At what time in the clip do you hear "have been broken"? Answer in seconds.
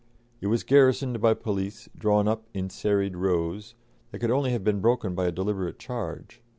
4.49-5.13